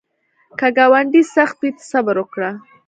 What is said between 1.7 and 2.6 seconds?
ته صبر وکړه